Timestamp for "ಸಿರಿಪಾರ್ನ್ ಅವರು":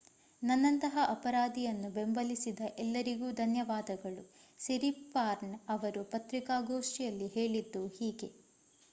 4.59-6.03